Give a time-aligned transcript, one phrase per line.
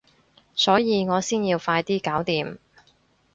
[0.55, 2.57] 所以我先要快啲搞掂